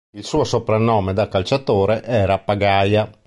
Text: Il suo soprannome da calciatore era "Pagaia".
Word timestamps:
Il 0.13 0.23
suo 0.23 0.43
soprannome 0.43 1.13
da 1.13 1.27
calciatore 1.27 2.01
era 2.03 2.39
"Pagaia". 2.39 3.07